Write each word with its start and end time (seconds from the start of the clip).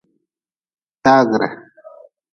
Taagre. 1.03 1.47